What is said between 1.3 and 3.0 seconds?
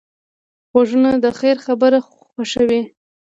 خیر خبره خوښوي